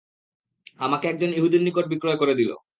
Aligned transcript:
আমাকে 0.79 1.05
একজন 1.07 1.29
ইহুদীর 1.33 1.61
নিকট 1.63 1.85
বিক্রয় 1.89 2.17
করে 2.17 2.33
দিল। 2.35 2.51